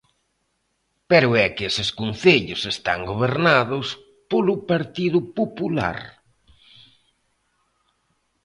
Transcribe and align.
Pero 1.09 1.29
é 1.45 1.47
que 1.55 1.63
eses 1.71 1.89
concellos 1.99 2.61
están 2.73 2.99
gobernados 3.11 3.87
polo 4.31 4.55
Partido 4.71 5.19
Popular. 5.39 5.99